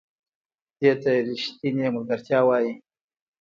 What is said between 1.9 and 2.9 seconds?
ملګرتیا وایي.